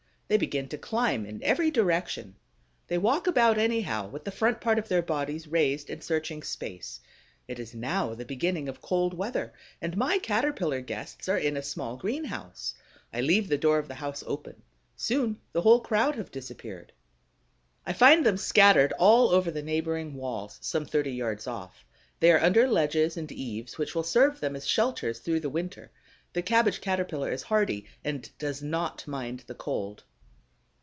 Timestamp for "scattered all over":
18.37-19.51